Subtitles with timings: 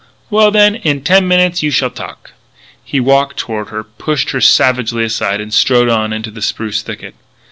[0.31, 2.31] Well, then, in ten minutes you shall talk!"
[2.83, 7.13] He walked toward her, pushed her savagely aside, and strode on into the spruce thicket.